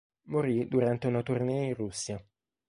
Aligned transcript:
Morì 0.29 0.67
durante 0.67 1.05
una 1.05 1.21
tournée 1.21 1.65
in 1.67 1.75
Russia. 1.75 2.25